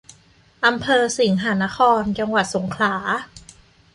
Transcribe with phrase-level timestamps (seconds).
[0.65, 2.95] อำเภอสิงหนคร จังหวัดสงขลา